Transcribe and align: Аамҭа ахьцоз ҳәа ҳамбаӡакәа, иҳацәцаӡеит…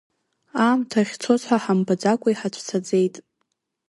Аамҭа 0.65 0.99
ахьцоз 1.03 1.41
ҳәа 1.47 1.63
ҳамбаӡакәа, 1.63 2.29
иҳацәцаӡеит… 2.31 3.15